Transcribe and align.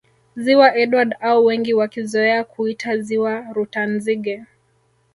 Ziwa 0.35 0.75
Edward 0.75 1.15
au 1.21 1.45
wengi 1.45 1.73
wakizoea 1.73 2.43
kuita 2.43 2.97
Ziwa 2.97 3.53
Rutanzige 3.53 4.43